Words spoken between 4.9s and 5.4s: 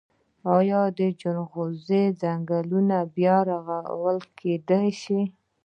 شي؟